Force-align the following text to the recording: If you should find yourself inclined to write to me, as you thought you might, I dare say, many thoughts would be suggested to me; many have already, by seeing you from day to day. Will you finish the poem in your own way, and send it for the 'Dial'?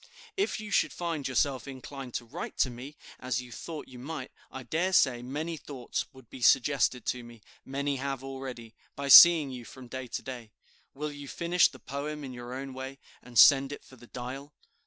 If 0.35 0.59
you 0.59 0.71
should 0.71 0.91
find 0.93 1.27
yourself 1.27 1.67
inclined 1.67 2.15
to 2.15 2.25
write 2.25 2.57
to 2.57 2.71
me, 2.71 2.97
as 3.19 3.39
you 3.39 3.51
thought 3.51 3.87
you 3.87 3.99
might, 3.99 4.31
I 4.51 4.63
dare 4.63 4.93
say, 4.93 5.21
many 5.21 5.57
thoughts 5.57 6.05
would 6.11 6.27
be 6.27 6.41
suggested 6.41 7.05
to 7.05 7.23
me; 7.23 7.41
many 7.63 7.97
have 7.97 8.23
already, 8.23 8.73
by 8.95 9.09
seeing 9.09 9.51
you 9.51 9.63
from 9.63 9.85
day 9.87 10.07
to 10.07 10.21
day. 10.23 10.49
Will 10.95 11.11
you 11.11 11.27
finish 11.27 11.67
the 11.67 11.77
poem 11.77 12.23
in 12.23 12.33
your 12.33 12.51
own 12.55 12.73
way, 12.73 12.97
and 13.21 13.37
send 13.37 13.71
it 13.71 13.85
for 13.85 13.95
the 13.95 14.07
'Dial'? 14.07 14.55